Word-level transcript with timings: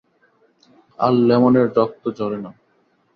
আর 0.99 1.13
লেমনের 1.27 1.67
রক্ত 1.77 2.03
ঝরে 2.17 2.37
না। 2.43 2.51